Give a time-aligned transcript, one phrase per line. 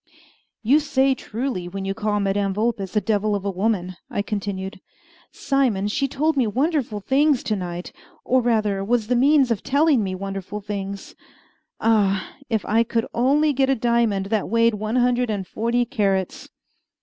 [0.63, 4.81] "You say truly when you call Madame Vulpes a devil of a woman," I continued.
[5.31, 7.91] "Simon, she told me wonderful things to night,
[8.25, 11.13] or rather was the means of telling me wonderful things.
[11.79, 12.33] Ah!
[12.49, 16.49] if I could only get a diamond that weighed one hundred and forty carats!"